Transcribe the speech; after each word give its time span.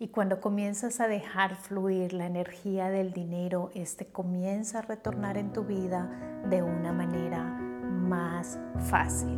Y 0.00 0.08
cuando 0.08 0.40
comienzas 0.40 1.00
a 1.00 1.08
dejar 1.08 1.56
fluir 1.56 2.12
la 2.12 2.26
energía 2.26 2.88
del 2.88 3.12
dinero, 3.12 3.72
este 3.74 4.06
comienza 4.06 4.78
a 4.78 4.82
retornar 4.82 5.36
en 5.36 5.52
tu 5.52 5.64
vida 5.64 6.08
de 6.48 6.62
una 6.62 6.92
manera 6.92 7.42
más 7.42 8.60
fácil. 8.88 9.36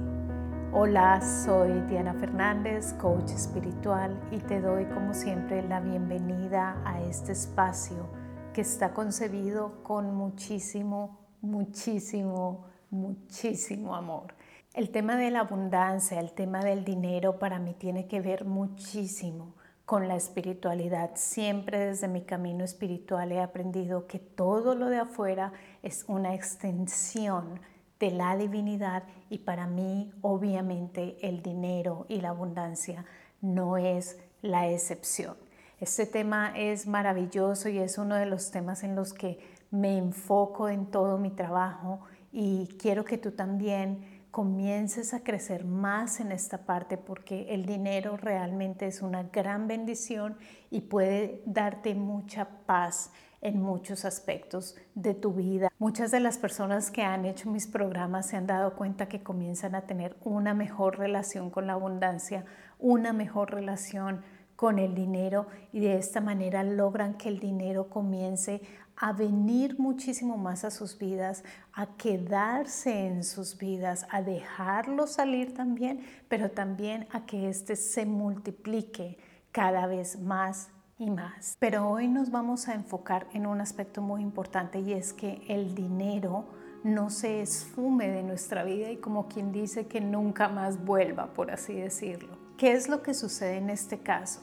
Hola, 0.74 1.22
soy 1.22 1.80
Diana 1.88 2.12
Fernández, 2.12 2.92
coach 3.00 3.30
espiritual, 3.30 4.20
y 4.30 4.36
te 4.36 4.60
doy 4.60 4.84
como 4.84 5.14
siempre 5.14 5.66
la 5.66 5.80
bienvenida 5.80 6.82
a 6.84 7.00
este 7.04 7.32
espacio 7.32 8.10
que 8.52 8.60
está 8.60 8.92
concebido 8.92 9.82
con 9.82 10.14
muchísimo, 10.14 11.20
muchísimo, 11.40 12.66
muchísimo 12.90 13.96
amor. 13.96 14.34
El 14.74 14.90
tema 14.90 15.16
de 15.16 15.30
la 15.30 15.40
abundancia, 15.40 16.20
el 16.20 16.32
tema 16.32 16.60
del 16.60 16.84
dinero 16.84 17.38
para 17.38 17.58
mí 17.58 17.72
tiene 17.72 18.06
que 18.06 18.20
ver 18.20 18.44
muchísimo 18.44 19.54
con 19.90 20.06
la 20.06 20.14
espiritualidad. 20.14 21.10
Siempre 21.16 21.86
desde 21.86 22.06
mi 22.06 22.22
camino 22.22 22.62
espiritual 22.62 23.32
he 23.32 23.40
aprendido 23.40 24.06
que 24.06 24.20
todo 24.20 24.76
lo 24.76 24.86
de 24.86 24.98
afuera 24.98 25.52
es 25.82 26.04
una 26.06 26.32
extensión 26.32 27.58
de 27.98 28.12
la 28.12 28.36
divinidad 28.36 29.02
y 29.30 29.38
para 29.38 29.66
mí 29.66 30.12
obviamente 30.20 31.16
el 31.26 31.42
dinero 31.42 32.06
y 32.08 32.20
la 32.20 32.28
abundancia 32.28 33.04
no 33.40 33.78
es 33.78 34.20
la 34.42 34.68
excepción. 34.68 35.36
Este 35.80 36.06
tema 36.06 36.52
es 36.56 36.86
maravilloso 36.86 37.68
y 37.68 37.78
es 37.78 37.98
uno 37.98 38.14
de 38.14 38.26
los 38.26 38.52
temas 38.52 38.84
en 38.84 38.94
los 38.94 39.12
que 39.12 39.40
me 39.72 39.98
enfoco 39.98 40.68
en 40.68 40.86
todo 40.86 41.18
mi 41.18 41.32
trabajo 41.32 41.98
y 42.30 42.68
quiero 42.78 43.04
que 43.04 43.18
tú 43.18 43.32
también 43.32 44.19
comiences 44.30 45.12
a 45.12 45.24
crecer 45.24 45.64
más 45.64 46.20
en 46.20 46.32
esta 46.32 46.64
parte 46.64 46.96
porque 46.96 47.52
el 47.52 47.66
dinero 47.66 48.16
realmente 48.16 48.86
es 48.86 49.02
una 49.02 49.24
gran 49.24 49.66
bendición 49.66 50.36
y 50.70 50.82
puede 50.82 51.42
darte 51.46 51.94
mucha 51.94 52.48
paz 52.66 53.10
en 53.42 53.60
muchos 53.60 54.04
aspectos 54.04 54.76
de 54.94 55.14
tu 55.14 55.32
vida. 55.32 55.70
Muchas 55.78 56.10
de 56.10 56.20
las 56.20 56.38
personas 56.38 56.90
que 56.90 57.02
han 57.02 57.24
hecho 57.24 57.50
mis 57.50 57.66
programas 57.66 58.26
se 58.26 58.36
han 58.36 58.46
dado 58.46 58.74
cuenta 58.76 59.08
que 59.08 59.22
comienzan 59.22 59.74
a 59.74 59.86
tener 59.86 60.16
una 60.22 60.54
mejor 60.54 60.98
relación 60.98 61.50
con 61.50 61.66
la 61.66 61.72
abundancia, 61.72 62.44
una 62.78 63.12
mejor 63.12 63.52
relación 63.52 64.22
con 64.56 64.78
el 64.78 64.94
dinero 64.94 65.46
y 65.72 65.80
de 65.80 65.96
esta 65.96 66.20
manera 66.20 66.62
logran 66.62 67.14
que 67.14 67.30
el 67.30 67.40
dinero 67.40 67.88
comience 67.88 68.60
a 69.00 69.14
venir 69.14 69.78
muchísimo 69.78 70.36
más 70.36 70.64
a 70.64 70.70
sus 70.70 70.98
vidas, 70.98 71.42
a 71.72 71.86
quedarse 71.96 73.06
en 73.06 73.24
sus 73.24 73.56
vidas, 73.56 74.06
a 74.10 74.20
dejarlo 74.20 75.06
salir 75.06 75.54
también, 75.54 76.00
pero 76.28 76.50
también 76.50 77.08
a 77.10 77.24
que 77.24 77.48
éste 77.48 77.76
se 77.76 78.04
multiplique 78.04 79.16
cada 79.52 79.86
vez 79.86 80.20
más 80.20 80.68
y 80.98 81.10
más. 81.10 81.56
Pero 81.58 81.88
hoy 81.88 82.08
nos 82.08 82.30
vamos 82.30 82.68
a 82.68 82.74
enfocar 82.74 83.26
en 83.32 83.46
un 83.46 83.62
aspecto 83.62 84.02
muy 84.02 84.20
importante 84.20 84.80
y 84.80 84.92
es 84.92 85.14
que 85.14 85.42
el 85.48 85.74
dinero 85.74 86.44
no 86.84 87.08
se 87.08 87.40
esfume 87.40 88.08
de 88.08 88.22
nuestra 88.22 88.64
vida 88.64 88.90
y 88.90 88.98
como 88.98 89.28
quien 89.28 89.50
dice 89.50 89.86
que 89.86 90.02
nunca 90.02 90.48
más 90.48 90.84
vuelva, 90.84 91.32
por 91.32 91.50
así 91.50 91.72
decirlo. 91.72 92.36
¿Qué 92.58 92.72
es 92.72 92.90
lo 92.90 93.02
que 93.02 93.14
sucede 93.14 93.56
en 93.56 93.70
este 93.70 94.00
caso? 94.00 94.42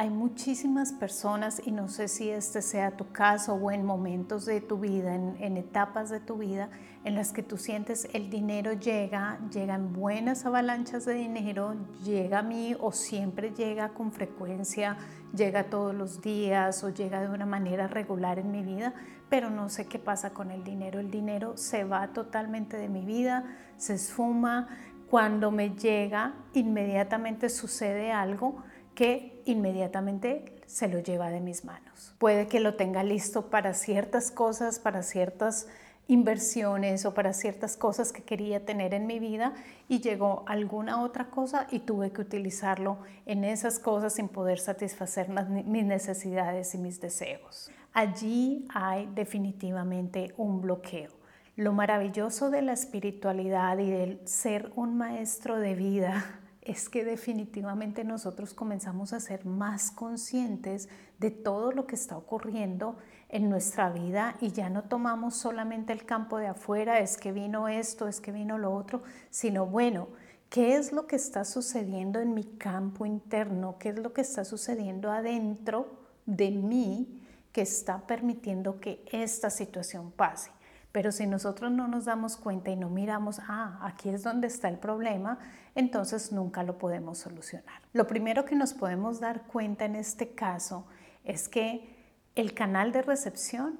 Hay 0.00 0.10
muchísimas 0.10 0.92
personas, 0.92 1.60
y 1.66 1.72
no 1.72 1.88
sé 1.88 2.06
si 2.06 2.30
este 2.30 2.62
sea 2.62 2.92
tu 2.92 3.10
caso 3.10 3.54
o 3.54 3.72
en 3.72 3.84
momentos 3.84 4.46
de 4.46 4.60
tu 4.60 4.78
vida, 4.78 5.12
en, 5.12 5.56
etapas 5.56 6.08
de 6.08 6.20
tu 6.20 6.36
vida, 6.36 6.70
en 7.02 7.16
las 7.16 7.32
que 7.32 7.42
tú 7.42 7.56
sientes 7.56 8.08
el 8.12 8.30
dinero 8.30 8.74
llega, 8.74 9.40
llegan 9.50 9.92
buenas 9.92 10.46
avalanchas 10.46 11.04
de 11.04 11.14
dinero, 11.14 11.74
llega 12.04 12.38
a 12.38 12.42
mí 12.44 12.76
o 12.78 12.92
siempre 12.92 13.50
llega 13.50 13.88
con 13.88 14.12
frecuencia, 14.12 14.98
llega 15.34 15.64
todos 15.64 15.92
los 15.96 16.22
días 16.22 16.84
o 16.84 16.90
llega 16.90 17.20
de 17.20 17.30
una 17.30 17.46
manera 17.46 17.88
regular 17.88 18.38
en 18.38 18.52
mi 18.52 18.62
vida, 18.62 18.94
pero 19.28 19.50
no 19.50 19.68
sé 19.68 19.86
qué 19.86 19.98
pasa 19.98 20.30
con 20.30 20.52
el 20.52 20.62
dinero. 20.62 21.00
El 21.00 21.10
dinero 21.10 21.56
se 21.56 21.82
va 21.82 22.06
totalmente 22.12 22.76
de 22.76 22.88
mi 22.88 23.04
vida, 23.04 23.46
se 23.78 23.94
esfuma. 23.94 24.68
Cuando 25.10 25.50
me 25.50 25.70
llega, 25.70 26.34
inmediatamente 26.52 27.48
sucede 27.48 28.12
algo 28.12 28.62
que 28.98 29.37
inmediatamente 29.52 30.44
se 30.66 30.88
lo 30.88 31.00
lleva 31.00 31.30
de 31.30 31.40
mis 31.40 31.64
manos. 31.64 32.14
Puede 32.18 32.46
que 32.46 32.60
lo 32.60 32.74
tenga 32.74 33.02
listo 33.02 33.50
para 33.50 33.74
ciertas 33.74 34.30
cosas, 34.30 34.78
para 34.78 35.02
ciertas 35.02 35.66
inversiones 36.08 37.04
o 37.04 37.12
para 37.12 37.34
ciertas 37.34 37.76
cosas 37.76 38.12
que 38.12 38.22
quería 38.22 38.64
tener 38.64 38.94
en 38.94 39.06
mi 39.06 39.18
vida 39.18 39.52
y 39.88 40.00
llegó 40.00 40.42
alguna 40.46 41.02
otra 41.02 41.26
cosa 41.30 41.66
y 41.70 41.80
tuve 41.80 42.10
que 42.10 42.22
utilizarlo 42.22 42.98
en 43.26 43.44
esas 43.44 43.78
cosas 43.78 44.14
sin 44.14 44.28
poder 44.28 44.58
satisfacer 44.58 45.28
mis 45.28 45.84
necesidades 45.84 46.74
y 46.74 46.78
mis 46.78 47.00
deseos. 47.00 47.70
Allí 47.92 48.66
hay 48.72 49.06
definitivamente 49.14 50.32
un 50.38 50.62
bloqueo. 50.62 51.10
Lo 51.56 51.72
maravilloso 51.72 52.50
de 52.50 52.62
la 52.62 52.72
espiritualidad 52.72 53.78
y 53.78 53.90
del 53.90 54.20
ser 54.26 54.72
un 54.76 54.96
maestro 54.96 55.58
de 55.58 55.74
vida 55.74 56.37
es 56.68 56.90
que 56.90 57.02
definitivamente 57.02 58.04
nosotros 58.04 58.52
comenzamos 58.52 59.14
a 59.14 59.20
ser 59.20 59.46
más 59.46 59.90
conscientes 59.90 60.90
de 61.18 61.30
todo 61.30 61.72
lo 61.72 61.86
que 61.86 61.94
está 61.94 62.18
ocurriendo 62.18 62.98
en 63.30 63.48
nuestra 63.48 63.88
vida 63.88 64.36
y 64.42 64.52
ya 64.52 64.68
no 64.68 64.84
tomamos 64.84 65.34
solamente 65.34 65.94
el 65.94 66.04
campo 66.04 66.36
de 66.36 66.48
afuera, 66.48 66.98
es 66.98 67.16
que 67.16 67.32
vino 67.32 67.68
esto, 67.68 68.06
es 68.06 68.20
que 68.20 68.32
vino 68.32 68.58
lo 68.58 68.74
otro, 68.74 69.02
sino 69.30 69.64
bueno, 69.64 70.08
¿qué 70.50 70.76
es 70.76 70.92
lo 70.92 71.06
que 71.06 71.16
está 71.16 71.46
sucediendo 71.46 72.20
en 72.20 72.34
mi 72.34 72.44
campo 72.44 73.06
interno? 73.06 73.76
¿Qué 73.78 73.88
es 73.88 73.98
lo 73.98 74.12
que 74.12 74.20
está 74.20 74.44
sucediendo 74.44 75.10
adentro 75.10 75.88
de 76.26 76.50
mí 76.50 77.22
que 77.50 77.62
está 77.62 78.06
permitiendo 78.06 78.78
que 78.78 79.02
esta 79.10 79.48
situación 79.48 80.10
pase? 80.10 80.50
Pero 80.98 81.12
si 81.12 81.28
nosotros 81.28 81.70
no 81.70 81.86
nos 81.86 82.06
damos 82.06 82.36
cuenta 82.36 82.72
y 82.72 82.76
no 82.76 82.90
miramos, 82.90 83.38
ah, 83.46 83.78
aquí 83.82 84.08
es 84.08 84.24
donde 84.24 84.48
está 84.48 84.68
el 84.68 84.78
problema, 84.78 85.38
entonces 85.76 86.32
nunca 86.32 86.64
lo 86.64 86.76
podemos 86.76 87.18
solucionar. 87.18 87.82
Lo 87.92 88.08
primero 88.08 88.44
que 88.44 88.56
nos 88.56 88.74
podemos 88.74 89.20
dar 89.20 89.42
cuenta 89.42 89.84
en 89.84 89.94
este 89.94 90.30
caso 90.30 90.86
es 91.22 91.48
que 91.48 91.88
el 92.34 92.52
canal 92.52 92.90
de 92.90 93.02
recepción 93.02 93.78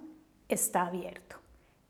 está 0.48 0.82
abierto. 0.82 1.34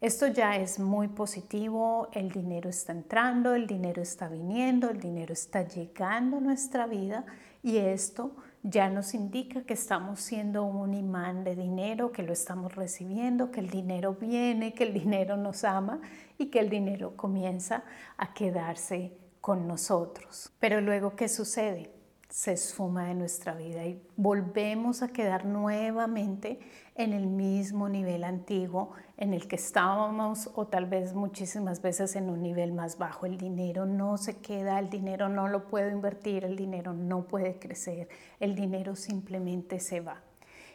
Esto 0.00 0.28
ya 0.28 0.56
es 0.56 0.78
muy 0.78 1.08
positivo, 1.08 2.08
el 2.14 2.30
dinero 2.30 2.70
está 2.70 2.92
entrando, 2.92 3.52
el 3.52 3.66
dinero 3.66 4.00
está 4.00 4.30
viniendo, 4.30 4.88
el 4.88 4.98
dinero 4.98 5.34
está 5.34 5.60
llegando 5.60 6.38
a 6.38 6.40
nuestra 6.40 6.86
vida 6.86 7.26
y 7.62 7.76
esto 7.76 8.34
ya 8.68 8.90
nos 8.90 9.14
indica 9.14 9.62
que 9.62 9.74
estamos 9.74 10.20
siendo 10.20 10.64
un 10.64 10.92
imán 10.92 11.42
de 11.42 11.56
dinero, 11.56 12.12
que 12.12 12.22
lo 12.22 12.32
estamos 12.32 12.74
recibiendo, 12.74 13.50
que 13.50 13.60
el 13.60 13.70
dinero 13.70 14.14
viene, 14.14 14.74
que 14.74 14.84
el 14.84 14.92
dinero 14.92 15.36
nos 15.36 15.64
ama 15.64 16.00
y 16.36 16.46
que 16.46 16.60
el 16.60 16.68
dinero 16.68 17.16
comienza 17.16 17.84
a 18.18 18.34
quedarse 18.34 19.16
con 19.40 19.66
nosotros. 19.66 20.52
Pero 20.58 20.80
luego, 20.80 21.16
¿qué 21.16 21.28
sucede? 21.28 21.98
se 22.28 22.52
esfuma 22.52 23.06
de 23.06 23.14
nuestra 23.14 23.54
vida 23.54 23.86
y 23.86 24.02
volvemos 24.16 25.02
a 25.02 25.08
quedar 25.08 25.46
nuevamente 25.46 26.60
en 26.94 27.14
el 27.14 27.26
mismo 27.26 27.88
nivel 27.88 28.22
antiguo 28.22 28.92
en 29.18 29.34
el 29.34 29.48
que 29.48 29.56
estábamos 29.56 30.48
o 30.54 30.66
tal 30.68 30.86
vez 30.86 31.12
muchísimas 31.12 31.82
veces 31.82 32.14
en 32.14 32.30
un 32.30 32.40
nivel 32.40 32.72
más 32.72 32.98
bajo. 32.98 33.26
El 33.26 33.36
dinero 33.36 33.84
no 33.84 34.16
se 34.16 34.38
queda, 34.38 34.78
el 34.78 34.90
dinero 34.90 35.28
no 35.28 35.48
lo 35.48 35.66
puedo 35.66 35.90
invertir, 35.90 36.44
el 36.44 36.56
dinero 36.56 36.94
no 36.94 37.24
puede 37.24 37.58
crecer, 37.58 38.08
el 38.38 38.54
dinero 38.54 38.94
simplemente 38.94 39.80
se 39.80 40.00
va. 40.00 40.22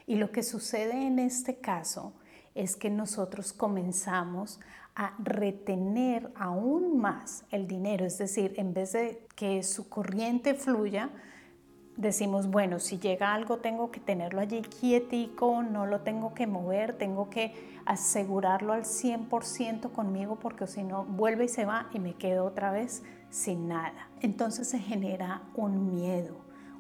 Y 0.06 0.16
lo 0.16 0.32
que 0.32 0.44
sucede 0.44 1.08
en 1.08 1.20
este 1.20 1.56
caso 1.56 2.14
es 2.54 2.76
que 2.76 2.90
nosotros 2.90 3.54
comenzamos 3.54 4.60
a 4.94 5.16
retener 5.20 6.30
aún 6.36 7.00
más 7.00 7.46
el 7.50 7.66
dinero, 7.66 8.06
es 8.06 8.18
decir, 8.18 8.54
en 8.58 8.74
vez 8.74 8.92
de 8.92 9.26
que 9.36 9.64
su 9.64 9.88
corriente 9.88 10.54
fluya, 10.54 11.10
decimos, 11.98 12.48
bueno, 12.48 12.80
si 12.80 13.00
llega 13.00 13.34
algo 13.34 13.58
tengo 13.58 13.92
que 13.92 14.00
tenerlo 14.00 14.42
allí 14.42 14.62
quietico, 14.62 15.64
no 15.64 15.86
lo 15.86 16.02
tengo 16.02 16.34
que 16.34 16.48
mover, 16.48 16.98
tengo 16.98 17.30
que 17.30 17.54
asegurarlo 17.86 18.74
al 18.74 18.84
100% 18.84 19.92
conmigo 19.92 20.38
porque 20.38 20.68
si 20.68 20.84
no 20.84 21.04
vuelve 21.04 21.46
y 21.46 21.50
se 21.50 21.66
va 21.66 21.88
y 21.94 22.00
me 22.00 22.16
quedo 22.16 22.46
otra 22.46 22.72
vez 22.72 23.04
sin 23.30 23.68
nada. 23.68 24.10
Entonces 24.22 24.70
se 24.70 24.80
genera 24.80 25.44
un 25.56 25.94
miedo, 25.94 26.36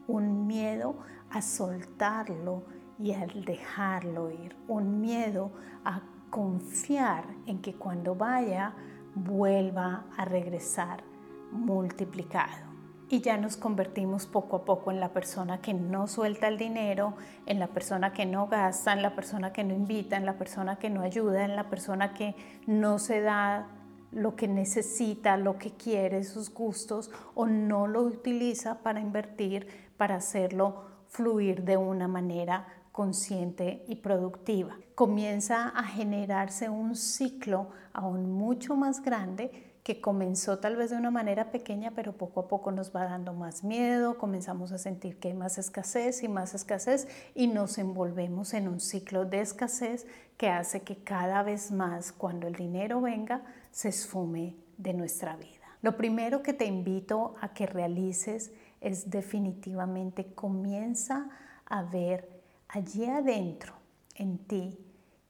un 0.07 0.47
miedo 0.47 0.95
a 1.29 1.41
soltarlo 1.41 2.63
y 2.99 3.13
al 3.13 3.43
dejarlo 3.43 4.31
ir, 4.31 4.55
un 4.67 5.01
miedo 5.01 5.51
a 5.83 6.01
confiar 6.29 7.25
en 7.45 7.61
que 7.61 7.73
cuando 7.73 8.15
vaya 8.15 8.73
vuelva 9.15 10.05
a 10.17 10.25
regresar 10.25 11.03
multiplicado 11.51 12.72
y 13.13 13.21
ya 13.21 13.37
nos 13.37 13.57
convertimos 13.57 14.25
poco 14.25 14.55
a 14.55 14.65
poco 14.65 14.89
en 14.89 14.99
la 14.99 15.09
persona 15.09 15.61
que 15.61 15.75
no 15.75 16.07
suelta 16.07 16.47
el 16.47 16.57
dinero, 16.57 17.13
en 17.45 17.59
la 17.59 17.67
persona 17.67 18.11
que 18.11 18.25
no 18.25 18.47
gasta, 18.47 18.91
en 18.91 19.03
la 19.03 19.13
persona 19.13 19.53
que 19.53 19.63
no 19.63 19.75
invita, 19.75 20.17
en 20.17 20.25
la 20.25 20.39
persona 20.39 20.79
que 20.79 20.89
no 20.89 21.01
ayuda, 21.01 21.45
en 21.45 21.55
la 21.55 21.69
persona 21.69 22.15
que 22.15 22.35
no 22.65 22.97
se 22.97 23.21
da 23.21 23.67
lo 24.11 24.35
que 24.35 24.47
necesita, 24.47 25.37
lo 25.37 25.59
que 25.59 25.73
quiere, 25.73 26.23
sus 26.23 26.51
gustos 26.51 27.11
o 27.35 27.45
no 27.45 27.85
lo 27.85 28.01
utiliza 28.01 28.79
para 28.79 28.99
invertir, 28.99 29.67
para 29.95 30.15
hacerlo 30.15 30.85
fluir 31.07 31.63
de 31.65 31.77
una 31.77 32.07
manera 32.07 32.65
consciente 32.91 33.85
y 33.87 33.97
productiva. 33.97 34.75
Comienza 34.95 35.69
a 35.69 35.83
generarse 35.83 36.67
un 36.67 36.95
ciclo 36.95 37.69
aún 37.93 38.31
mucho 38.31 38.75
más 38.75 39.03
grande 39.03 39.72
que 39.83 39.99
comenzó 39.99 40.59
tal 40.59 40.77
vez 40.77 40.91
de 40.91 40.97
una 40.97 41.11
manera 41.11 41.51
pequeña, 41.51 41.91
pero 41.91 42.13
poco 42.13 42.39
a 42.41 42.47
poco 42.47 42.71
nos 42.71 42.95
va 42.95 43.03
dando 43.03 43.33
más 43.33 43.63
miedo, 43.65 44.17
comenzamos 44.17 44.71
a 44.71 44.77
sentir 44.77 45.19
que 45.19 45.27
hay 45.27 45.33
más 45.33 45.57
escasez 45.57 46.23
y 46.23 46.29
más 46.29 46.53
escasez 46.53 47.07
y 47.35 47.47
nos 47.47 47.77
envolvemos 47.77 48.53
en 48.53 48.69
un 48.69 48.79
ciclo 48.79 49.25
de 49.25 49.41
escasez 49.41 50.07
que 50.37 50.49
hace 50.49 50.83
que 50.83 51.03
cada 51.03 51.43
vez 51.43 51.71
más 51.71 52.13
cuando 52.13 52.47
el 52.47 52.55
dinero 52.55 53.01
venga 53.01 53.43
se 53.71 53.89
esfume 53.89 54.55
de 54.77 54.93
nuestra 54.93 55.35
vida. 55.35 55.49
Lo 55.81 55.97
primero 55.97 56.43
que 56.43 56.53
te 56.53 56.65
invito 56.65 57.35
a 57.41 57.53
que 57.53 57.65
realices 57.65 58.53
es 58.79 59.09
definitivamente 59.09 60.33
comienza 60.33 61.29
a 61.65 61.83
ver 61.83 62.29
allí 62.69 63.05
adentro 63.05 63.73
en 64.15 64.37
ti 64.37 64.77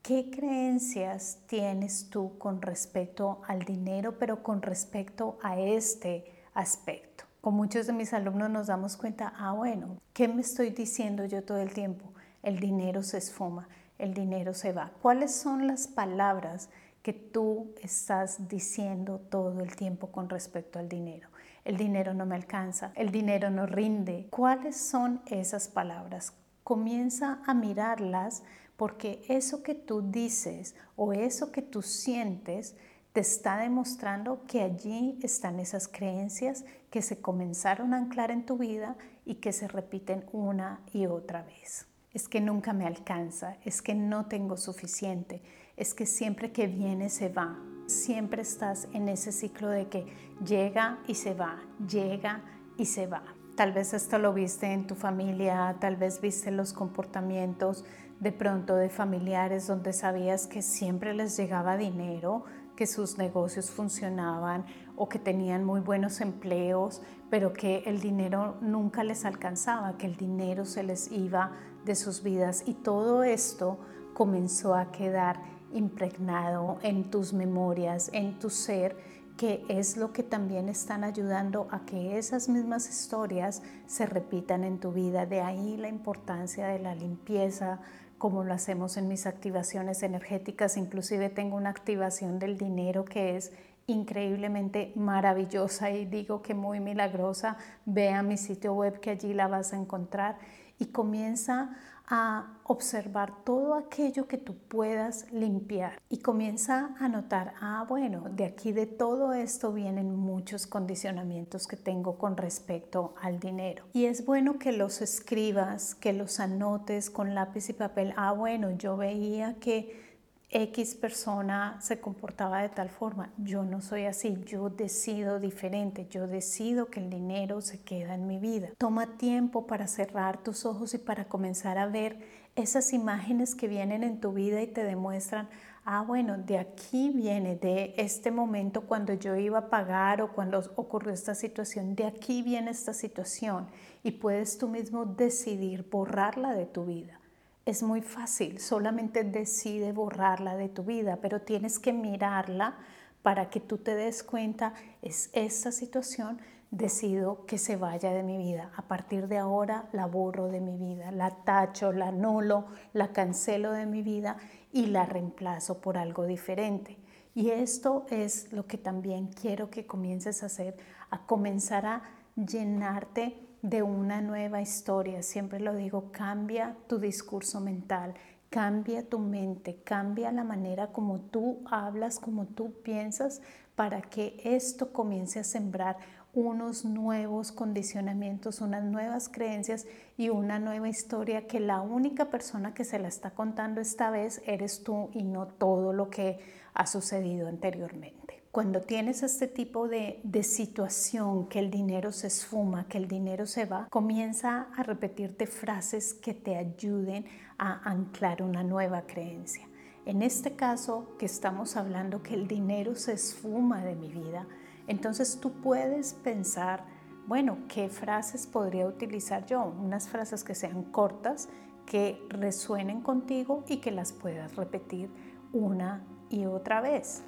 ¿Qué 0.03 0.29
creencias 0.29 1.37
tienes 1.47 2.09
tú 2.09 2.37
con 2.37 2.61
respecto 2.61 3.41
al 3.47 3.59
dinero, 3.59 4.19
pero 4.19 4.43
con 4.43 4.61
respecto 4.61 5.37
a 5.41 5.57
este 5.57 6.25
aspecto? 6.53 7.23
Con 7.39 7.53
muchos 7.53 7.87
de 7.87 7.93
mis 7.93 8.11
alumnos 8.13 8.49
nos 8.49 8.67
damos 8.67 8.97
cuenta, 8.97 9.31
ah, 9.37 9.53
bueno, 9.53 10.01
¿qué 10.11 10.27
me 10.27 10.41
estoy 10.41 10.71
diciendo 10.71 11.23
yo 11.23 11.41
todo 11.45 11.59
el 11.59 11.73
tiempo? 11.73 12.11
El 12.41 12.59
dinero 12.59 13.01
se 13.01 13.19
esfuma, 13.19 13.69
el 13.97 14.13
dinero 14.13 14.53
se 14.53 14.73
va. 14.73 14.91
¿Cuáles 15.01 15.33
son 15.33 15.67
las 15.67 15.87
palabras 15.87 16.67
que 17.01 17.13
tú 17.13 17.73
estás 17.81 18.49
diciendo 18.49 19.21
todo 19.29 19.61
el 19.61 19.73
tiempo 19.77 20.07
con 20.07 20.27
respecto 20.27 20.79
al 20.79 20.89
dinero? 20.89 21.29
El 21.63 21.77
dinero 21.77 22.13
no 22.13 22.25
me 22.25 22.35
alcanza, 22.35 22.91
el 22.95 23.09
dinero 23.09 23.49
no 23.49 23.67
rinde. 23.67 24.27
¿Cuáles 24.31 24.75
son 24.75 25.21
esas 25.27 25.69
palabras? 25.69 26.33
Comienza 26.65 27.39
a 27.45 27.53
mirarlas 27.53 28.43
porque 28.77 29.23
eso 29.27 29.63
que 29.63 29.75
tú 29.75 30.01
dices 30.01 30.75
o 30.95 31.13
eso 31.13 31.51
que 31.51 31.61
tú 31.61 31.81
sientes 31.81 32.75
te 33.13 33.21
está 33.21 33.57
demostrando 33.57 34.43
que 34.47 34.61
allí 34.61 35.19
están 35.21 35.59
esas 35.59 35.87
creencias 35.87 36.65
que 36.89 37.03
se 37.03 37.21
comenzaron 37.21 37.93
a 37.93 37.97
anclar 37.97 38.31
en 38.31 38.45
tu 38.45 38.57
vida 38.57 38.95
y 39.25 39.35
que 39.35 39.53
se 39.53 39.67
repiten 39.67 40.25
una 40.31 40.81
y 40.91 41.05
otra 41.05 41.43
vez. 41.43 41.87
Es 42.11 42.27
que 42.27 42.41
nunca 42.41 42.73
me 42.73 42.85
alcanza, 42.85 43.57
es 43.63 43.81
que 43.81 43.93
no 43.93 44.25
tengo 44.25 44.57
suficiente, 44.57 45.41
es 45.77 45.93
que 45.93 46.05
siempre 46.05 46.51
que 46.51 46.67
viene 46.67 47.09
se 47.09 47.29
va. 47.29 47.59
Siempre 47.85 48.41
estás 48.41 48.87
en 48.93 49.09
ese 49.09 49.31
ciclo 49.31 49.69
de 49.69 49.89
que 49.89 50.05
llega 50.43 50.99
y 51.07 51.15
se 51.15 51.33
va, 51.33 51.59
llega 51.87 52.41
y 52.77 52.85
se 52.85 53.07
va. 53.07 53.23
Tal 53.55 53.73
vez 53.73 53.93
esto 53.93 54.17
lo 54.17 54.33
viste 54.33 54.71
en 54.71 54.87
tu 54.87 54.95
familia, 54.95 55.75
tal 55.79 55.95
vez 55.95 56.21
viste 56.21 56.49
los 56.49 56.73
comportamientos 56.73 57.85
de 58.23 58.31
pronto 58.31 58.77
de 58.77 58.89
familiares 58.89 59.67
donde 59.67 59.91
sabías 59.91 60.47
que 60.47 60.61
siempre 60.61 61.13
les 61.13 61.35
llegaba 61.35 61.75
dinero, 61.75 62.45
que 62.77 62.87
sus 62.87 63.17
negocios 63.17 63.69
funcionaban 63.69 64.65
o 64.95 65.09
que 65.09 65.19
tenían 65.19 65.65
muy 65.65 65.81
buenos 65.81 66.21
empleos, 66.21 67.01
pero 67.29 67.51
que 67.51 67.83
el 67.85 67.99
dinero 67.99 68.55
nunca 68.61 69.03
les 69.03 69.25
alcanzaba, 69.25 69.97
que 69.97 70.07
el 70.07 70.15
dinero 70.15 70.63
se 70.63 70.83
les 70.83 71.11
iba 71.11 71.51
de 71.83 71.95
sus 71.95 72.23
vidas 72.23 72.63
y 72.65 72.75
todo 72.75 73.23
esto 73.23 73.77
comenzó 74.13 74.73
a 74.73 74.93
quedar 74.93 75.41
impregnado 75.73 76.77
en 76.81 77.09
tus 77.09 77.33
memorias, 77.33 78.09
en 78.13 78.39
tu 78.39 78.49
ser, 78.49 78.95
que 79.35 79.65
es 79.67 79.97
lo 79.97 80.13
que 80.13 80.23
también 80.23 80.69
están 80.69 81.03
ayudando 81.03 81.67
a 81.71 81.85
que 81.85 82.17
esas 82.17 82.47
mismas 82.47 82.87
historias 82.87 83.63
se 83.87 84.05
repitan 84.05 84.63
en 84.63 84.79
tu 84.79 84.91
vida. 84.91 85.25
De 85.25 85.41
ahí 85.41 85.75
la 85.75 85.89
importancia 85.89 86.67
de 86.67 86.79
la 86.79 86.93
limpieza, 86.95 87.81
como 88.23 88.45
lo 88.45 88.53
hacemos 88.53 88.95
en 88.95 89.09
mis 89.09 89.25
activaciones 89.25 90.01
energéticas. 90.01 90.77
Inclusive 90.77 91.29
tengo 91.29 91.57
una 91.57 91.71
activación 91.71 92.39
del 92.39 92.57
dinero 92.57 93.03
que 93.03 93.35
es 93.35 93.51
increíblemente 93.85 94.93
maravillosa 94.95 95.91
y 95.91 96.05
digo 96.05 96.41
que 96.41 96.53
muy 96.53 96.79
milagrosa. 96.79 97.57
Ve 97.85 98.11
a 98.11 98.23
mi 98.23 98.37
sitio 98.37 98.75
web 98.75 99.01
que 99.01 99.09
allí 99.09 99.33
la 99.33 99.49
vas 99.49 99.73
a 99.73 99.75
encontrar 99.75 100.37
y 100.79 100.85
comienza 100.85 101.75
a 102.15 102.59
observar 102.65 103.43
todo 103.43 103.73
aquello 103.73 104.27
que 104.27 104.37
tú 104.37 104.55
puedas 104.55 105.25
limpiar 105.31 105.99
y 106.09 106.19
comienza 106.19 106.95
a 106.99 107.09
notar, 107.09 107.55
ah, 107.59 107.87
bueno, 107.89 108.25
de 108.29 108.45
aquí 108.45 108.71
de 108.71 108.85
todo 108.85 109.33
esto 109.33 109.73
vienen 109.73 110.15
muchos 110.15 110.67
condicionamientos 110.67 111.65
que 111.65 111.75
tengo 111.75 112.19
con 112.19 112.37
respecto 112.37 113.15
al 113.19 113.39
dinero. 113.39 113.85
Y 113.93 114.05
es 114.05 114.27
bueno 114.27 114.59
que 114.59 114.73
los 114.73 115.01
escribas, 115.01 115.95
que 115.95 116.13
los 116.13 116.39
anotes 116.39 117.09
con 117.09 117.33
lápiz 117.33 117.69
y 117.69 117.73
papel. 117.73 118.13
Ah, 118.15 118.31
bueno, 118.31 118.69
yo 118.69 118.95
veía 118.95 119.55
que 119.59 120.12
X 120.55 120.93
persona 120.93 121.79
se 121.81 121.99
comportaba 121.99 122.61
de 122.61 122.69
tal 122.69 122.89
forma. 122.89 123.33
Yo 123.37 123.63
no 123.63 123.81
soy 123.81 124.05
así, 124.05 124.37
yo 124.45 124.69
decido 124.69 125.39
diferente, 125.39 126.05
yo 126.11 126.27
decido 126.27 126.91
que 126.91 126.99
el 126.99 127.09
dinero 127.09 127.59
se 127.61 127.81
queda 127.81 128.13
en 128.13 128.27
mi 128.27 128.37
vida. 128.37 128.69
Toma 128.77 129.17
tiempo 129.17 129.65
para 129.65 129.87
cerrar 129.87 130.43
tus 130.43 130.67
ojos 130.67 130.93
y 130.93 130.99
para 130.99 131.25
comenzar 131.25 131.79
a 131.79 131.87
ver 131.87 132.19
esas 132.55 132.93
imágenes 132.93 133.55
que 133.55 133.67
vienen 133.67 134.03
en 134.03 134.19
tu 134.19 134.31
vida 134.31 134.61
y 134.61 134.67
te 134.67 134.83
demuestran, 134.83 135.49
ah, 135.85 136.03
bueno, 136.03 136.37
de 136.37 136.59
aquí 136.59 137.09
viene, 137.09 137.55
de 137.55 137.95
este 137.97 138.29
momento 138.29 138.81
cuando 138.81 139.15
yo 139.15 139.35
iba 139.35 139.57
a 139.57 139.69
pagar 139.71 140.21
o 140.21 140.33
cuando 140.33 140.59
ocurrió 140.75 141.13
esta 141.13 141.33
situación, 141.33 141.95
de 141.95 142.05
aquí 142.05 142.43
viene 142.43 142.69
esta 142.69 142.93
situación 142.93 143.69
y 144.03 144.11
puedes 144.11 144.59
tú 144.59 144.67
mismo 144.67 145.05
decidir 145.05 145.89
borrarla 145.89 146.53
de 146.53 146.67
tu 146.67 146.85
vida. 146.85 147.19
Es 147.65 147.81
muy 147.81 148.01
fácil, 148.01 148.59
solamente 148.59 149.23
decide 149.23 149.93
borrarla 149.93 150.57
de 150.57 150.67
tu 150.67 150.83
vida, 150.83 151.19
pero 151.21 151.41
tienes 151.41 151.79
que 151.79 151.93
mirarla 151.93 152.75
para 153.21 153.49
que 153.49 153.61
tú 153.61 153.77
te 153.77 153.95
des 153.95 154.21
cuenta, 154.21 154.73
es 155.01 155.29
esta 155.31 155.71
situación, 155.71 156.39
decido 156.71 157.45
que 157.45 157.57
se 157.57 157.77
vaya 157.77 158.11
de 158.11 158.23
mi 158.23 158.37
vida. 158.37 158.71
A 158.75 158.81
partir 158.81 159.27
de 159.29 159.37
ahora 159.37 159.87
la 159.93 160.07
borro 160.07 160.47
de 160.47 160.59
mi 160.59 160.75
vida, 160.75 161.11
la 161.11 161.29
tacho, 161.43 161.93
la 161.93 162.07
anulo, 162.07 162.65
la 162.91 163.13
cancelo 163.13 163.71
de 163.71 163.85
mi 163.85 164.01
vida 164.01 164.37
y 164.73 164.87
la 164.87 165.05
reemplazo 165.05 165.79
por 165.79 165.97
algo 165.97 166.25
diferente. 166.25 166.97
Y 167.35 167.51
esto 167.51 168.05
es 168.09 168.51
lo 168.51 168.67
que 168.67 168.77
también 168.77 169.27
quiero 169.27 169.69
que 169.69 169.85
comiences 169.85 170.43
a 170.43 170.47
hacer, 170.47 170.75
a 171.11 171.25
comenzar 171.25 171.85
a 171.85 172.01
llenarte 172.35 173.42
de 173.63 173.81
una 173.81 174.21
nueva 174.21 174.61
historia. 174.61 175.23
Siempre 175.23 175.59
lo 175.59 175.73
digo, 175.73 176.11
cambia 176.11 176.75
tu 176.87 176.99
discurso 176.99 177.61
mental, 177.61 178.13
cambia 178.49 179.07
tu 179.07 179.19
mente, 179.19 179.81
cambia 179.83 180.31
la 180.31 180.43
manera 180.43 180.87
como 180.87 181.21
tú 181.21 181.61
hablas, 181.65 182.19
como 182.19 182.45
tú 182.45 182.73
piensas, 182.83 183.41
para 183.75 184.01
que 184.01 184.39
esto 184.43 184.91
comience 184.91 185.39
a 185.39 185.43
sembrar 185.43 185.97
unos 186.33 186.83
nuevos 186.83 187.51
condicionamientos, 187.51 188.59
unas 188.59 188.83
nuevas 188.83 189.29
creencias 189.29 189.85
y 190.17 190.29
una 190.29 190.59
nueva 190.59 190.89
historia 190.89 191.47
que 191.47 191.59
la 191.59 191.81
única 191.81 192.29
persona 192.29 192.73
que 192.73 192.83
se 192.83 192.99
la 192.99 193.07
está 193.07 193.31
contando 193.31 193.79
esta 193.79 194.11
vez 194.11 194.41
eres 194.45 194.83
tú 194.83 195.09
y 195.13 195.23
no 195.23 195.47
todo 195.47 195.93
lo 195.93 196.09
que 196.09 196.39
ha 196.73 196.85
sucedido 196.85 197.47
anteriormente. 197.47 198.22
Cuando 198.53 198.81
tienes 198.81 199.23
este 199.23 199.47
tipo 199.47 199.87
de, 199.87 200.21
situación, 200.43 201.47
que 201.47 201.57
el 201.57 201.71
dinero 201.71 202.11
se 202.11 202.27
esfuma, 202.27 202.87
que 202.87 202.99
el 202.99 203.07
dinero 203.07 203.47
se 203.47 203.65
va, 203.65 203.87
comienza 203.89 204.67
a 204.77 204.83
repetirte 204.83 205.47
frases 205.47 206.13
que 206.13 206.35
te 206.35 206.55
ayuden 206.55 207.25
a 207.57 207.89
anclar 207.89 208.43
una 208.43 208.61
nueva 208.61 209.07
creencia. 209.07 209.67
En 210.05 210.21
este 210.21 210.55
caso 210.55 211.15
que 211.17 211.25
estamos 211.25 211.75
hablando 211.75 212.21
que 212.21 212.35
el 212.35 212.47
dinero 212.47 212.93
se 212.93 213.13
esfuma 213.13 213.83
de 213.83 213.95
mi 213.95 214.09
vida, 214.09 214.45
entonces 214.85 215.39
tú 215.41 215.53
puedes 215.53 216.13
pensar, 216.13 216.85
bueno, 217.25 217.57
¿qué 217.67 217.89
frases 217.89 218.45
podría 218.45 218.85
utilizar 218.85 219.47
yo? 219.47 219.63
Unas 219.63 220.09
frases 220.09 220.43
que 220.43 220.53
sean 220.53 220.83
cortas, 220.83 221.49
que 221.87 222.23
resuenen 222.29 223.01
contigo 223.01 223.63
y 223.67 223.77
que 223.77 223.89
las 223.89 224.13
puedas 224.13 224.55
repetir 224.55 225.09
una 225.53 226.05
y 226.29 226.45
otra 226.45 226.81
vez 226.81 227.23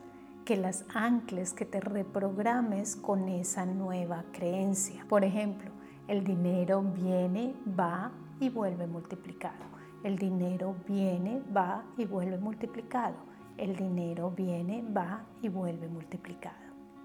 que 0.46 0.56
las 0.56 0.86
ancles, 0.94 1.54
que 1.54 1.66
te 1.66 1.82
reprogrames 1.82 2.96
con 2.96 3.28
esa 3.28 3.66
nueva 3.66 4.24
creencia. 4.32 5.04
Por 5.10 5.26
ejemplo, 5.26 5.72
el 6.08 6.24
dinero 6.24 6.84
viene, 6.84 7.56
va 7.68 8.12
y 8.40 8.50
vuelve 8.50 8.86
multiplicado. 8.86 9.66
El 10.04 10.20
dinero 10.20 10.76
viene, 10.88 11.42
va 11.56 11.84
y 11.98 12.06
vuelve 12.06 12.38
multiplicado. 12.38 13.16
El 13.58 13.76
dinero 13.76 14.30
viene, 14.30 14.84
va 14.96 15.26
y 15.42 15.50
vuelve 15.50 15.88
multiplicado. 15.88 16.56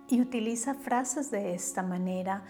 Y 0.08 0.20
utiliza 0.20 0.74
frases 0.74 1.30
de 1.30 1.54
esta 1.54 1.82
manera, 1.82 2.44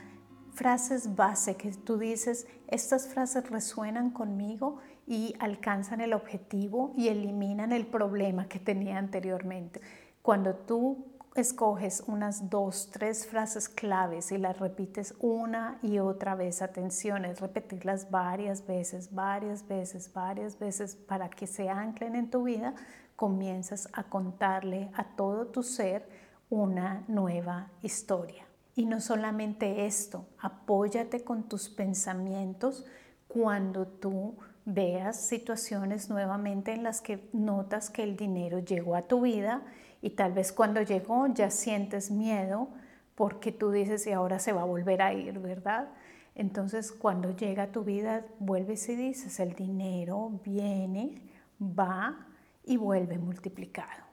frases 0.52 1.14
base 1.14 1.54
que 1.54 1.70
tú 1.70 1.98
dices, 1.98 2.48
estas 2.66 3.06
frases 3.06 3.48
resuenan 3.48 4.10
conmigo 4.10 4.78
y 5.06 5.34
alcanzan 5.38 6.00
el 6.00 6.14
objetivo 6.14 6.94
y 6.96 7.08
eliminan 7.08 7.70
el 7.70 7.86
problema 7.86 8.48
que 8.48 8.58
tenía 8.58 8.98
anteriormente. 8.98 9.80
Cuando 10.22 10.54
tú 10.54 11.06
escoges 11.34 12.02
unas 12.06 12.50
dos, 12.50 12.90
tres 12.90 13.26
frases 13.26 13.68
claves 13.68 14.32
y 14.32 14.38
las 14.38 14.58
repites 14.58 15.14
una 15.20 15.78
y 15.82 15.98
otra 15.98 16.34
vez, 16.34 16.60
atención, 16.60 17.24
es 17.24 17.40
repetirlas 17.40 18.10
varias 18.10 18.66
veces, 18.66 19.14
varias 19.14 19.66
veces, 19.66 20.12
varias 20.12 20.58
veces 20.58 20.94
para 20.94 21.30
que 21.30 21.46
se 21.46 21.70
anclen 21.70 22.16
en 22.16 22.30
tu 22.30 22.44
vida, 22.44 22.74
comienzas 23.16 23.88
a 23.92 24.04
contarle 24.04 24.90
a 24.94 25.04
todo 25.16 25.46
tu 25.46 25.62
ser 25.62 26.06
una 26.50 27.04
nueva 27.08 27.70
historia. 27.82 28.44
Y 28.74 28.86
no 28.86 29.00
solamente 29.00 29.86
esto, 29.86 30.26
apóyate 30.38 31.22
con 31.22 31.44
tus 31.44 31.68
pensamientos 31.68 32.84
cuando 33.28 33.86
tú 33.86 34.36
veas 34.64 35.20
situaciones 35.20 36.10
nuevamente 36.10 36.72
en 36.72 36.82
las 36.82 37.00
que 37.00 37.28
notas 37.32 37.90
que 37.90 38.02
el 38.02 38.16
dinero 38.16 38.58
llegó 38.58 38.96
a 38.96 39.02
tu 39.02 39.22
vida 39.22 39.62
y 40.02 40.10
tal 40.10 40.32
vez 40.32 40.52
cuando 40.52 40.82
llegó 40.82 41.26
ya 41.28 41.50
sientes 41.50 42.10
miedo 42.10 42.68
porque 43.14 43.52
tú 43.52 43.70
dices 43.70 44.06
y 44.06 44.12
ahora 44.12 44.38
se 44.38 44.52
va 44.52 44.62
a 44.62 44.66
volver 44.66 45.02
a 45.02 45.12
ir, 45.12 45.38
¿verdad? 45.38 45.88
Entonces 46.34 46.92
cuando 46.92 47.36
llega 47.36 47.64
a 47.64 47.72
tu 47.72 47.84
vida 47.84 48.24
vuelves 48.38 48.88
y 48.88 48.96
dices 48.96 49.40
el 49.40 49.54
dinero 49.54 50.40
viene, 50.44 51.22
va 51.60 52.26
y 52.64 52.76
vuelve 52.76 53.18
multiplicado. 53.18 54.04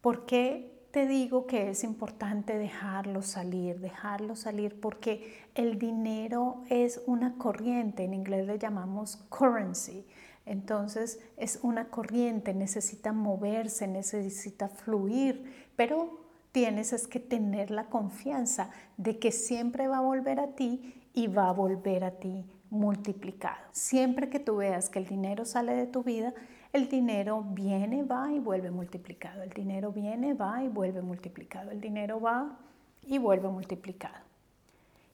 ¿Por 0.00 0.26
qué 0.26 0.78
te 0.90 1.06
digo 1.06 1.46
que 1.46 1.70
es 1.70 1.84
importante 1.84 2.56
dejarlo 2.56 3.22
salir, 3.22 3.78
dejarlo 3.78 4.34
salir 4.36 4.80
porque 4.80 5.46
el 5.54 5.78
dinero 5.78 6.64
es 6.70 7.02
una 7.06 7.34
corriente, 7.36 8.04
en 8.04 8.14
inglés 8.14 8.46
le 8.46 8.58
llamamos 8.58 9.16
currency. 9.28 10.06
Entonces 10.48 11.20
es 11.36 11.60
una 11.62 11.90
corriente, 11.90 12.54
necesita 12.54 13.12
moverse, 13.12 13.86
necesita 13.86 14.68
fluir, 14.68 15.70
pero 15.76 16.20
tienes 16.52 16.94
es 16.94 17.06
que 17.06 17.20
tener 17.20 17.70
la 17.70 17.84
confianza 17.84 18.70
de 18.96 19.18
que 19.18 19.30
siempre 19.30 19.88
va 19.88 19.98
a 19.98 20.02
volver 20.02 20.40
a 20.40 20.48
ti 20.54 20.94
y 21.12 21.26
va 21.26 21.50
a 21.50 21.52
volver 21.52 22.02
a 22.02 22.12
ti 22.12 22.46
multiplicado. 22.70 23.62
Siempre 23.72 24.30
que 24.30 24.40
tú 24.40 24.56
veas 24.56 24.88
que 24.88 24.98
el 24.98 25.06
dinero 25.06 25.44
sale 25.44 25.74
de 25.74 25.86
tu 25.86 26.02
vida, 26.02 26.32
el 26.72 26.88
dinero 26.88 27.42
viene, 27.42 28.02
va 28.02 28.32
y 28.32 28.38
vuelve 28.38 28.70
multiplicado. 28.70 29.42
El 29.42 29.50
dinero 29.50 29.92
viene, 29.92 30.32
va 30.32 30.62
y 30.62 30.68
vuelve 30.68 31.02
multiplicado. 31.02 31.70
El 31.70 31.80
dinero 31.80 32.20
va 32.20 32.58
y 33.06 33.18
vuelve 33.18 33.48
multiplicado. 33.48 34.27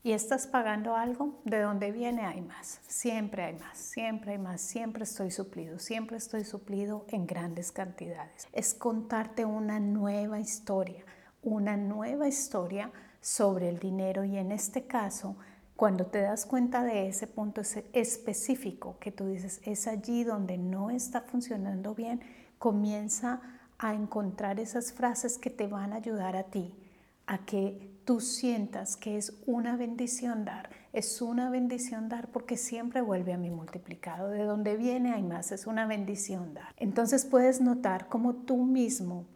Y 0.07 0.13
estás 0.13 0.47
pagando 0.47 0.97
algo, 0.97 1.41
de 1.47 1.63
donde 1.63 1.91
viene 1.91 2.27
hay 2.27 2.43
más. 2.43 2.79
Siempre 2.87 3.43
hay 3.43 3.55
más, 3.55 3.79
siempre 3.79 4.33
hay 4.33 4.39
más, 4.39 4.61
siempre 4.61 5.05
estoy 5.05 5.31
suplido, 5.31 5.79
siempre 5.79 6.19
estoy 6.19 6.45
suplido 6.45 7.07
en 7.09 7.27
grandes 7.27 7.73
cantidades. 7.73 8.47
Es 8.53 8.75
contarte 8.75 9.47
una 9.47 9.81
nueva 9.81 10.39
historia, 10.41 11.03
una 11.43 11.79
nueva 11.79 12.29
historia 12.29 12.93
sobre 13.23 13.71
el 13.71 13.79
dinero 13.79 14.25
y 14.25 14.37
en 14.37 14.53
este 14.53 14.87
caso 14.87 15.37
cuando 15.75 16.05
te 16.05 16.21
das 16.21 16.45
cuenta 16.45 16.85
de 16.85 17.09
ese 17.09 17.27
punto 17.27 17.63
específico 17.95 18.99
que 19.01 19.11
tú 19.11 19.27
dices, 19.29 19.63
es 19.65 19.87
allí 19.87 20.23
donde 20.23 20.59
no 20.59 20.91
está 20.91 21.23
funcionando 21.23 21.95
bien, 21.95 22.21
comienza 22.59 23.41
a 23.79 23.95
encontrar 23.95 24.61
esas 24.61 24.93
frases 24.93 25.39
que 25.39 25.49
te 25.49 25.67
van 25.67 25.95
a 25.95 25.97
ayudar 25.97 26.37
a 26.37 26.45
ti, 26.45 26.75
a 27.27 27.39
que 27.47 27.94
tú 28.05 28.21
sientas 28.21 28.97
que 28.97 29.17
es 29.17 29.35
una 29.47 29.77
bendición 29.77 30.45
dar. 30.45 30.71
Es 30.93 31.21
una 31.23 31.51
bendición 31.51 32.09
dar 32.09 32.31
porque 32.31 32.57
siempre 32.57 33.01
vuelve 33.01 33.33
a 33.33 33.39
mi 33.39 33.51
multiplicado. 33.51 34.29
De 34.29 34.45
donde 34.45 34.77
viene 34.77 35.13
hay 35.13 35.23
más, 35.23 35.53
es 35.53 35.67
una 35.67 35.87
bendición 35.87 36.55
dar. 36.55 36.75
Entonces 36.77 37.25
puedes 37.25 37.61
notar 37.61 38.09
cómo 38.09 38.35
tú 38.35 38.65
mismo 38.65 39.27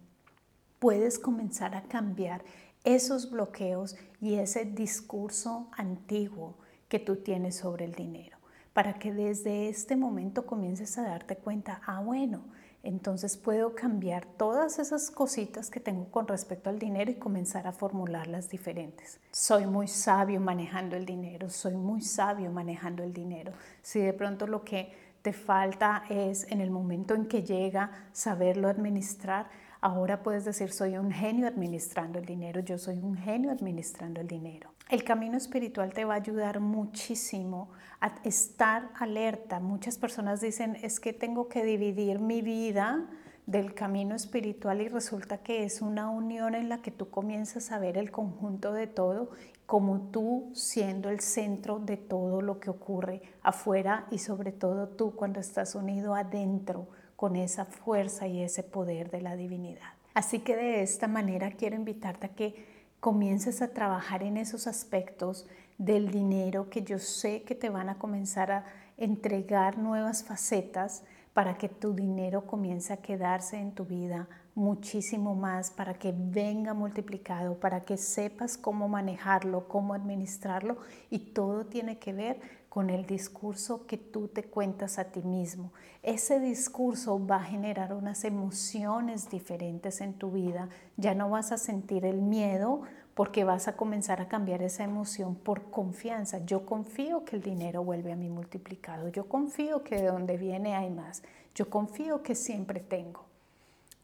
puedes 0.78 1.18
comenzar 1.18 1.74
a 1.74 1.82
cambiar 1.82 2.44
esos 2.84 3.30
bloqueos 3.30 3.96
y 4.20 4.34
ese 4.34 4.64
discurso 4.64 5.68
antiguo 5.76 6.56
que 6.88 6.98
tú 6.98 7.16
tienes 7.16 7.56
sobre 7.56 7.84
el 7.84 7.94
dinero, 7.94 8.38
para 8.72 8.94
que 8.94 9.12
desde 9.12 9.68
este 9.68 9.96
momento 9.96 10.46
comiences 10.46 10.96
a 10.96 11.02
darte 11.02 11.36
cuenta, 11.36 11.80
ah, 11.86 12.00
bueno, 12.00 12.44
entonces 12.82 13.36
puedo 13.36 13.74
cambiar 13.74 14.24
todas 14.24 14.78
esas 14.78 15.10
cositas 15.10 15.70
que 15.70 15.80
tengo 15.80 16.10
con 16.10 16.28
respecto 16.28 16.70
al 16.70 16.78
dinero 16.78 17.10
y 17.10 17.16
comenzar 17.16 17.66
a 17.66 17.72
formularlas 17.72 18.48
diferentes. 18.48 19.20
Soy 19.32 19.66
muy 19.66 19.88
sabio 19.88 20.40
manejando 20.40 20.96
el 20.96 21.04
dinero, 21.04 21.50
soy 21.50 21.76
muy 21.76 22.02
sabio 22.02 22.50
manejando 22.50 23.02
el 23.02 23.12
dinero. 23.12 23.52
Si 23.82 24.00
de 24.00 24.12
pronto 24.12 24.46
lo 24.46 24.64
que 24.64 24.92
te 25.22 25.32
falta 25.32 26.04
es 26.08 26.50
en 26.50 26.60
el 26.60 26.70
momento 26.70 27.14
en 27.14 27.26
que 27.26 27.42
llega 27.42 27.90
saberlo 28.12 28.68
administrar, 28.68 29.48
Ahora 29.80 30.24
puedes 30.24 30.44
decir, 30.44 30.72
soy 30.72 30.98
un 30.98 31.12
genio 31.12 31.46
administrando 31.46 32.18
el 32.18 32.24
dinero, 32.24 32.60
yo 32.60 32.78
soy 32.78 32.98
un 32.98 33.16
genio 33.16 33.52
administrando 33.52 34.20
el 34.20 34.26
dinero. 34.26 34.70
El 34.90 35.04
camino 35.04 35.36
espiritual 35.36 35.92
te 35.92 36.04
va 36.04 36.14
a 36.14 36.16
ayudar 36.16 36.58
muchísimo 36.58 37.68
a 38.00 38.14
estar 38.24 38.90
alerta. 38.98 39.60
Muchas 39.60 39.96
personas 39.96 40.40
dicen, 40.40 40.76
es 40.82 40.98
que 40.98 41.12
tengo 41.12 41.48
que 41.48 41.64
dividir 41.64 42.18
mi 42.18 42.42
vida 42.42 43.06
del 43.46 43.72
camino 43.72 44.14
espiritual 44.14 44.80
y 44.80 44.88
resulta 44.88 45.38
que 45.38 45.64
es 45.64 45.80
una 45.80 46.10
unión 46.10 46.54
en 46.54 46.68
la 46.68 46.82
que 46.82 46.90
tú 46.90 47.08
comienzas 47.08 47.70
a 47.70 47.78
ver 47.78 47.96
el 47.96 48.10
conjunto 48.10 48.72
de 48.72 48.86
todo 48.86 49.30
como 49.64 50.10
tú 50.10 50.50
siendo 50.54 51.08
el 51.08 51.20
centro 51.20 51.78
de 51.78 51.96
todo 51.96 52.42
lo 52.42 52.60
que 52.60 52.68
ocurre 52.68 53.22
afuera 53.42 54.06
y 54.10 54.18
sobre 54.18 54.52
todo 54.52 54.88
tú 54.88 55.14
cuando 55.14 55.40
estás 55.40 55.74
unido 55.74 56.14
adentro 56.14 56.88
con 57.18 57.34
esa 57.34 57.64
fuerza 57.64 58.28
y 58.28 58.42
ese 58.42 58.62
poder 58.62 59.10
de 59.10 59.20
la 59.20 59.34
divinidad. 59.34 59.92
Así 60.14 60.38
que 60.38 60.54
de 60.54 60.82
esta 60.82 61.08
manera 61.08 61.50
quiero 61.50 61.74
invitarte 61.74 62.26
a 62.26 62.34
que 62.36 62.64
comiences 63.00 63.60
a 63.60 63.72
trabajar 63.72 64.22
en 64.22 64.36
esos 64.36 64.68
aspectos 64.68 65.48
del 65.78 66.12
dinero 66.12 66.70
que 66.70 66.82
yo 66.82 67.00
sé 67.00 67.42
que 67.42 67.56
te 67.56 67.70
van 67.70 67.88
a 67.88 67.98
comenzar 67.98 68.52
a 68.52 68.66
entregar 68.96 69.78
nuevas 69.78 70.22
facetas 70.22 71.02
para 71.34 71.58
que 71.58 71.68
tu 71.68 71.92
dinero 71.92 72.46
comience 72.46 72.92
a 72.92 72.98
quedarse 72.98 73.58
en 73.58 73.72
tu 73.72 73.84
vida 73.84 74.28
muchísimo 74.58 75.34
más, 75.34 75.70
para 75.70 75.94
que 75.94 76.12
venga 76.14 76.74
multiplicado, 76.74 77.58
para 77.60 77.84
que 77.84 77.96
sepas 77.96 78.58
cómo 78.58 78.88
manejarlo, 78.88 79.68
cómo 79.68 79.94
administrarlo 79.94 80.76
y 81.10 81.20
todo 81.20 81.64
tiene 81.66 81.98
que 81.98 82.12
ver 82.12 82.40
con 82.68 82.90
el 82.90 83.06
discurso 83.06 83.86
que 83.86 83.96
tú 83.96 84.28
te 84.28 84.44
cuentas 84.44 84.98
a 84.98 85.04
ti 85.04 85.22
mismo. 85.22 85.72
Ese 86.02 86.40
discurso 86.40 87.24
va 87.24 87.36
a 87.36 87.44
generar 87.44 87.94
unas 87.94 88.24
emociones 88.24 89.30
diferentes 89.30 90.00
en 90.00 90.14
tu 90.14 90.32
vida. 90.32 90.68
Ya 90.96 91.14
no 91.14 91.30
vas 91.30 91.52
a 91.52 91.56
sentir 91.56 92.04
el 92.04 92.20
miedo 92.20 92.82
porque 93.14 93.44
vas 93.44 93.68
a 93.68 93.76
comenzar 93.76 94.20
a 94.20 94.28
cambiar 94.28 94.62
esa 94.62 94.84
emoción 94.84 95.34
por 95.36 95.70
confianza. 95.70 96.44
Yo 96.44 96.66
confío 96.66 97.24
que 97.24 97.36
el 97.36 97.42
dinero 97.42 97.82
vuelve 97.84 98.12
a 98.12 98.16
mí 98.16 98.28
multiplicado. 98.28 99.08
Yo 99.08 99.28
confío 99.28 99.82
que 99.82 99.96
de 99.96 100.08
donde 100.08 100.36
viene 100.36 100.74
hay 100.74 100.90
más. 100.90 101.22
Yo 101.54 101.70
confío 101.70 102.22
que 102.22 102.34
siempre 102.34 102.80
tengo. 102.80 103.27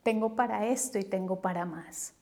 Tengo 0.05 0.37
para 0.37 0.67
esto 0.67 0.99
y 0.99 1.03
tengo 1.03 1.41
para 1.41 1.65
más. 1.65 2.13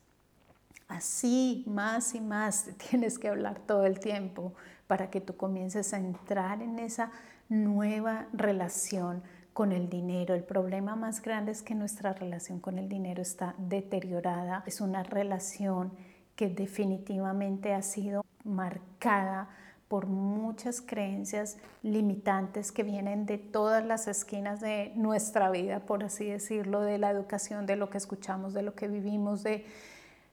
Así, 0.87 1.65
más 1.67 2.15
y 2.15 2.21
más, 2.21 2.69
tienes 2.89 3.19
que 3.19 3.27
hablar 3.27 3.59
todo 3.59 3.85
el 3.85 3.99
tiempo 3.99 4.53
para 4.87 5.09
que 5.09 5.21
tú 5.21 5.35
comiences 5.35 5.93
a 5.93 5.97
entrar 5.97 6.61
en 6.61 6.79
esa 6.79 7.11
nueva 7.49 8.27
relación 8.31 9.21
con 9.51 9.73
el 9.73 9.89
dinero. 9.89 10.33
El 10.33 10.45
problema 10.45 10.95
más 10.95 11.21
grande 11.21 11.51
es 11.51 11.61
que 11.61 11.75
nuestra 11.75 12.13
relación 12.13 12.59
con 12.59 12.79
el 12.79 12.87
dinero 12.87 13.21
está 13.21 13.53
deteriorada. 13.57 14.63
Es 14.65 14.79
una 14.79 15.03
relación 15.03 15.91
que 16.37 16.47
definitivamente 16.47 17.73
ha 17.73 17.81
sido 17.81 18.23
marcada 18.45 19.49
por 19.93 20.07
muchas 20.07 20.81
creencias 20.81 21.57
limitantes 21.83 22.71
que 22.71 22.81
vienen 22.81 23.27
de 23.27 23.37
todas 23.37 23.85
las 23.85 24.07
esquinas 24.07 24.59
de 24.59 24.91
nuestra 24.95 25.51
vida, 25.51 25.81
por 25.81 26.03
así 26.03 26.25
decirlo, 26.25 26.81
de 26.81 26.97
la 26.97 27.11
educación, 27.11 27.67
de 27.67 27.75
lo 27.75 27.91
que 27.91 27.99
escuchamos, 27.99 28.55
de 28.55 28.63
lo 28.63 28.73
que 28.73 28.87
vivimos, 28.87 29.43
de 29.43 29.67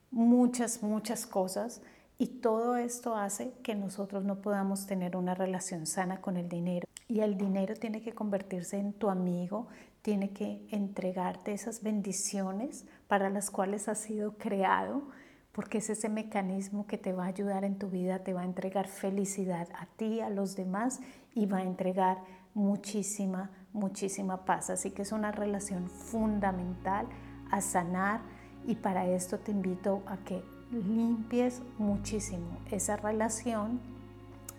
muchas, 0.09 0.81
muchas 0.81 1.27
cosas. 1.27 1.83
Y 2.17 2.39
todo 2.39 2.75
esto 2.75 3.15
hace 3.15 3.53
que 3.61 3.75
nosotros 3.75 4.23
no 4.23 4.41
podamos 4.41 4.87
tener 4.87 5.15
una 5.15 5.35
relación 5.35 5.85
sana 5.85 6.21
con 6.21 6.37
el 6.37 6.49
dinero. 6.49 6.87
Y 7.07 7.19
el 7.19 7.37
dinero 7.37 7.75
tiene 7.75 8.01
que 8.01 8.13
convertirse 8.13 8.79
en 8.79 8.93
tu 8.93 9.11
amigo, 9.11 9.67
tiene 10.01 10.31
que 10.31 10.65
entregarte 10.71 11.53
esas 11.53 11.83
bendiciones 11.83 12.85
para 13.07 13.29
las 13.29 13.51
cuales 13.51 13.87
has 13.87 13.99
sido 13.99 14.39
creado, 14.39 15.03
porque 15.51 15.79
es 15.79 15.89
ese 15.89 16.09
mecanismo 16.09 16.87
que 16.87 16.97
te 16.97 17.13
va 17.13 17.25
a 17.25 17.27
ayudar 17.27 17.63
en 17.63 17.77
tu 17.77 17.89
vida, 17.89 18.19
te 18.19 18.33
va 18.33 18.41
a 18.41 18.45
entregar 18.45 18.87
felicidad 18.87 19.67
a 19.77 19.85
ti, 19.85 20.21
a 20.21 20.29
los 20.29 20.55
demás 20.55 21.01
y 21.35 21.45
va 21.45 21.57
a 21.57 21.63
entregar 21.63 22.19
muchísima, 22.53 23.49
muchísima 23.73 24.45
paz. 24.45 24.69
Así 24.69 24.91
que 24.91 25.01
es 25.01 25.11
una 25.11 25.31
relación 25.31 25.89
fundamental 25.89 27.07
a 27.51 27.61
sanar 27.61 28.21
y 28.65 28.75
para 28.75 29.07
esto 29.07 29.39
te 29.39 29.51
invito 29.51 30.03
a 30.05 30.17
que 30.17 30.43
limpies 30.71 31.61
muchísimo 31.77 32.59
esa 32.71 32.95
relación 32.95 33.81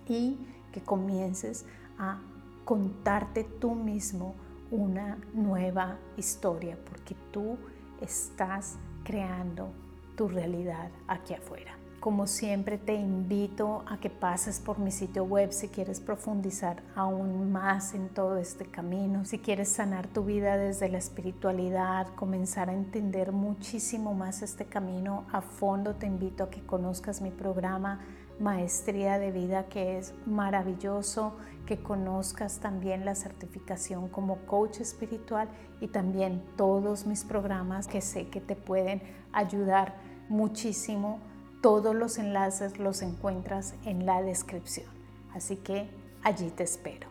y 0.06 0.38
que 0.72 0.82
comiences 0.82 1.64
a 1.98 2.20
contarte 2.64 3.44
tú 3.44 3.74
mismo 3.74 4.34
una 4.70 5.18
nueva 5.34 5.98
historia, 6.16 6.78
porque 6.88 7.14
tú 7.30 7.58
estás 8.00 8.76
creando 9.04 9.72
tu 10.16 10.28
realidad 10.28 10.90
aquí 11.08 11.34
afuera. 11.34 11.76
Como 12.02 12.26
siempre 12.26 12.78
te 12.78 12.94
invito 12.94 13.84
a 13.86 13.98
que 13.98 14.10
pases 14.10 14.58
por 14.58 14.80
mi 14.80 14.90
sitio 14.90 15.22
web 15.22 15.52
si 15.52 15.68
quieres 15.68 16.00
profundizar 16.00 16.82
aún 16.96 17.52
más 17.52 17.94
en 17.94 18.08
todo 18.08 18.38
este 18.38 18.64
camino, 18.64 19.24
si 19.24 19.38
quieres 19.38 19.68
sanar 19.68 20.08
tu 20.08 20.24
vida 20.24 20.56
desde 20.56 20.88
la 20.88 20.98
espiritualidad, 20.98 22.08
comenzar 22.16 22.70
a 22.70 22.74
entender 22.74 23.30
muchísimo 23.30 24.14
más 24.14 24.42
este 24.42 24.64
camino 24.64 25.26
a 25.30 25.42
fondo, 25.42 25.94
te 25.94 26.06
invito 26.06 26.42
a 26.42 26.50
que 26.50 26.66
conozcas 26.66 27.20
mi 27.20 27.30
programa 27.30 28.00
Maestría 28.40 29.20
de 29.20 29.30
Vida 29.30 29.66
que 29.68 29.98
es 29.98 30.12
maravilloso, 30.26 31.36
que 31.66 31.78
conozcas 31.78 32.58
también 32.58 33.04
la 33.04 33.14
certificación 33.14 34.08
como 34.08 34.38
coach 34.46 34.80
espiritual 34.80 35.48
y 35.80 35.86
también 35.86 36.42
todos 36.56 37.06
mis 37.06 37.22
programas 37.22 37.86
que 37.86 38.00
sé 38.00 38.26
que 38.28 38.40
te 38.40 38.56
pueden 38.56 39.00
ayudar 39.32 39.94
muchísimo 40.28 41.20
todos 41.62 41.94
los 41.94 42.18
enlaces 42.18 42.78
los 42.78 43.02
encuentras 43.02 43.74
en 43.84 44.04
la 44.04 44.20
descripción. 44.20 44.90
Así 45.32 45.56
que 45.56 45.88
allí 46.22 46.50
te 46.50 46.64
espero. 46.64 47.08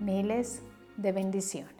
Miles 0.00 0.62
de 0.96 1.12
bendiciones. 1.12 1.72